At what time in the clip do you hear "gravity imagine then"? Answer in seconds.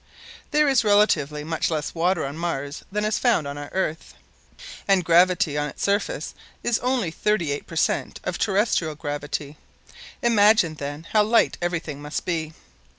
8.95-11.05